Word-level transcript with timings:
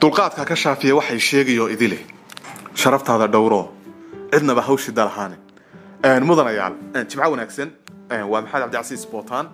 dulqaadka 0.00 0.44
ka 0.44 0.54
shaafiya 0.54 0.94
waxay 0.98 1.18
sheegayoo 1.18 1.68
idile. 1.74 1.98
Sharaftaada 2.74 3.26
dhowro 3.28 3.62
cidnaba 4.32 4.62
hawshi 4.68 4.92
dalahaane 4.92 5.36
mudanayaal 6.28 6.74
jimco 7.10 7.30
wanaagsan. 7.32 7.68
Waa 8.30 8.40
maxamed 8.42 8.62
cabdicasiis 8.62 9.06
bootaan? 9.12 9.46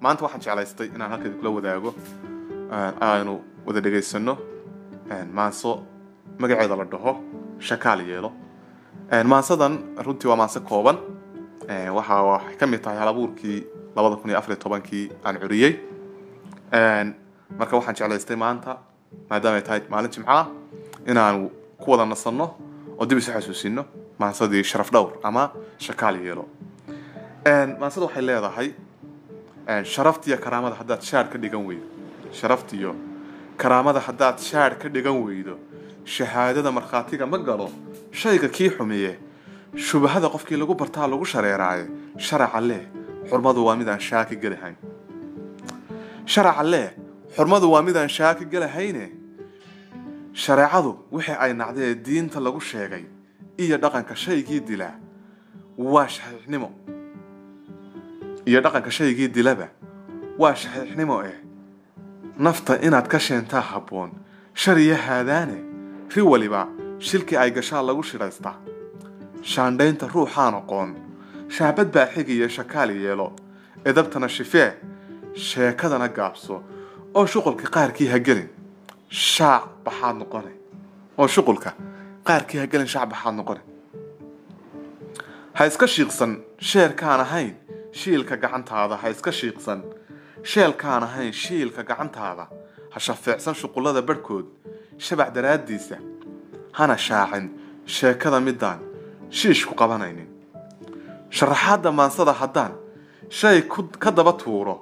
Maanta 0.00 0.22
waxaan 0.24 0.40
jeclaystay 0.44 0.86
inaan 0.94 1.10
halka 1.12 1.28
kula 1.38 1.50
wadaago. 1.56 1.90
Aanu 3.00 3.34
wada 3.66 3.80
dhegaysano 3.80 4.34
maanso 5.32 5.70
magaceeda 6.38 6.76
la 6.76 6.84
dhaho 6.84 7.12
shakaal 7.60 8.00
yeelo. 8.08 8.32
Maansadan 9.24 9.74
runtii 10.04 10.28
waa 10.30 10.36
maanso 10.36 10.60
kooban. 10.60 10.96
Waxa 11.96 12.22
waxay 12.22 12.56
ka 12.56 12.66
mid 12.66 12.80
tahay 12.82 12.98
halabuurkii 12.98 13.58
labada 13.96 14.16
kun 14.16 14.30
iyo 14.30 14.38
afariyo 14.38 14.56
tobankii 14.64 15.10
aan 15.24 15.36
curiyey. 15.38 15.72
Marka 17.58 17.76
waxaan 17.76 17.94
jeclaystay 17.94 18.36
maanta 18.36 18.78
maadaama 19.30 19.56
ay 19.58 19.62
tahay 19.62 19.80
maalin 19.90 20.10
jimco 20.14 20.30
ah 20.30 20.46
inaan 21.10 21.50
ku 21.82 21.90
wada 21.90 22.04
nasanno 22.06 22.46
oo 22.98 23.04
dib 23.06 23.18
isu 23.18 23.30
xasuusino 23.32 23.84
maansadii 24.18 24.62
sharaf 24.64 24.90
dhowr 24.92 25.12
ama 25.22 25.50
shakaal 25.78 26.16
yeelo. 26.24 26.44
Maansada 27.80 28.06
waxay 28.06 28.22
leedahay 28.28 28.68
sharaftiyo 29.84 30.36
karaamada 30.44 30.76
haddaad 30.80 31.02
shaar 31.02 31.26
ka 31.30 31.38
dhigan 31.38 31.64
weydo. 31.68 31.86
Sharaftiyo 32.32 32.94
karaamada 33.56 34.00
haddaad 34.00 34.38
shaar 34.38 34.72
ka 34.80 34.88
dhigan 34.88 35.16
weydo 35.24 35.54
shahaadada 36.04 36.70
markhaatiga 36.72 37.26
ma 37.26 37.38
galo 37.38 37.68
shayga 38.12 38.48
kii 38.48 38.70
xumiye 38.76 39.12
shubahada 39.86 40.28
qofkii 40.34 40.56
lagu 40.56 40.74
bartaa 40.74 41.06
lagu 41.12 41.24
shareeraaye 41.24 41.84
sharaca 42.18 42.60
leh 42.60 42.82
xurmadu 43.30 43.64
waa 43.66 43.76
mid 43.76 43.88
aan 43.88 44.00
shaaki 44.08 44.36
gelahayn 44.42 44.76
sharaca 46.26 46.62
leh 46.72 46.88
xurmadu 47.36 47.70
waa 47.72 47.82
mid 47.82 47.96
aan 47.96 48.08
shaaki 48.08 48.44
gelahayne 48.52 49.06
shareecadu 50.44 50.90
wixii 51.12 51.36
ay 51.44 51.52
nacdee 51.60 51.94
diinta 52.06 52.40
lagu 52.40 52.60
sheegay 52.60 53.04
iyo 53.58 53.76
dhaqanka 53.82 54.14
shaygii 54.24 54.60
dilaa 54.68 54.94
waa 55.78 56.08
shaxiixnimo. 56.08 56.68
Iyo 58.46 58.60
dhaqanka 58.64 58.90
shaygii 58.90 59.28
dilaba 59.36 59.68
waa 60.38 60.54
shaxiixnimo 60.62 61.16
eh 61.30 61.36
nafta 62.38 62.72
inaad 62.86 63.06
ka 63.08 63.18
sheentaa 63.18 63.60
habboon 63.72 64.10
shariyo 64.54 64.96
haadaane 65.06 65.58
ri 66.14 66.22
waliba 66.22 66.68
shilkii 66.98 67.36
ay 67.36 67.50
gashaa 67.50 67.82
lagu 67.82 68.02
shidhaystaa 68.02 68.56
shaandhaynta 69.52 70.08
ruuxaan 70.14 70.54
aqoon 70.60 70.90
shaabad 71.56 71.88
baa 71.94 72.06
xigiyo 72.14 72.48
shakaal 72.48 72.90
yeelo 72.90 73.32
edabtana 73.84 74.28
shifee 74.28 74.70
sheekadana 75.48 76.08
gaabso 76.08 76.62
oo 77.18 77.24
shuqulka 77.32 77.66
qaarkii 77.76 78.08
ha 78.12 78.18
gelin 78.26 78.48
shaac 79.10 79.62
baxaad 79.84 80.16
noqone 80.22 80.52
oo 81.20 81.26
shuqulka 81.34 81.70
qaarkii 82.28 82.58
ha 82.62 82.66
gelin 82.72 82.88
shaac 82.94 83.08
baxaad 83.12 83.34
noqone 83.40 83.62
ha 85.56 85.62
iska 85.70 85.86
shiiqsan 85.94 86.32
sheerkaan 86.70 87.20
ahayn 87.26 87.52
shiilka 88.00 88.36
gacantaada. 88.36 88.96
Ha 89.02 89.08
iska 89.08 89.30
shiiqsan 89.32 89.80
sheelkaan 90.52 91.02
ahayn 91.08 91.32
shiilka 91.32 91.82
gacantaada. 91.90 92.44
Ha 92.92 92.98
shafeecsan 93.06 93.54
shuqullada 93.60 94.02
barhkood 94.08 94.46
shabac 95.06 95.28
daraaddiisa. 95.36 95.96
Hana 96.78 96.96
shaacin 97.06 97.46
sheekada 97.96 98.40
midaan 98.40 98.80
shiish 99.38 99.64
ku 99.68 99.74
qabanaynin. 99.80 100.28
Sharaxaadda 101.36 101.90
maansada 101.98 102.32
haddaan 102.40 102.72
shay 103.38 103.62
ka 104.02 104.10
daba 104.16 104.32
tuuro 104.42 104.74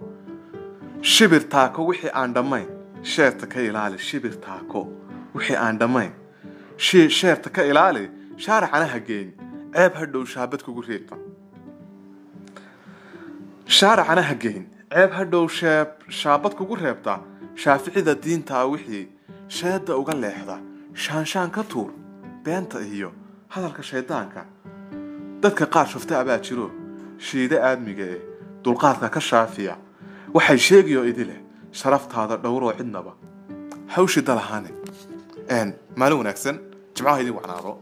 shibir 1.13 1.43
taako 1.55 1.87
wixii 1.89 2.11
aan 2.15 2.35
dhammayn. 2.35 2.69
Sheerta 3.03 3.47
ka 3.53 3.61
ilaali 3.61 3.99
shibir 3.99 4.35
taako 4.47 4.81
wixii 5.35 5.57
aan 5.57 5.79
dhammayn. 5.79 6.13
Sheerta 6.79 7.51
ka 7.53 7.63
ilaali 7.63 8.05
shaaracana 8.37 8.87
ha 8.93 8.99
geyn. 9.09 9.29
Ceeb 9.75 9.95
ha 9.99 10.07
dhow 10.07 10.25
shaabad 10.35 10.63
kugu 10.67 10.83
reebta 10.89 11.17
shaaracana 13.79 14.23
ha 14.29 14.35
geyn. 14.35 14.65
Ceeb 14.93 15.11
ha 15.17 15.25
dhow 15.25 15.47
sheeb 15.49 15.89
shaabad 16.21 16.53
kugu 16.59 16.77
reebta. 16.85 17.21
Shaaficida 17.63 18.15
diintaa 18.15 18.65
wixii 18.73 19.09
sheedda 19.49 19.97
uga 20.01 20.15
leexda. 20.15 20.57
Shaanshaan 20.95 21.51
ka 21.51 21.63
tuur 21.63 21.91
beenta 22.45 22.81
iyo 22.81 23.13
hadalka 23.49 23.83
shaydaanka. 23.83 24.47
Dadka 25.43 25.67
qaar 25.67 25.87
shufta 25.87 26.21
abaa 26.21 26.39
jiro. 26.39 26.71
Shiide 27.19 27.59
aadmiga 27.61 28.05
eh 28.17 28.21
dulqaadka 28.65 29.09
ka 29.15 29.21
shaafiya 29.21 29.77
waxay 30.37 30.59
sheegayoo 30.69 31.05
idileh 31.13 31.39
sharaftaada 31.81 32.37
dhowroo 32.45 32.73
cidnaba. 32.79 33.13
Hawshi 33.95 34.21
dalahaane. 34.29 34.71
Maalin 36.01 36.19
wanaagsan 36.23 36.57
jimcaha 36.97 37.21
idin 37.23 37.35
wacnaado 37.39 37.73